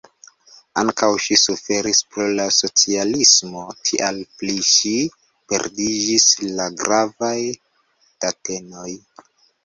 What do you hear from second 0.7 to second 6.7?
Ankaŭ ŝi suferis pro la socialismo, tial pri ŝi perdiĝis la